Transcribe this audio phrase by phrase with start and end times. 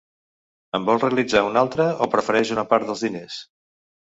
[0.77, 3.37] En vol realitzar una altra o prefereix una part dels diners?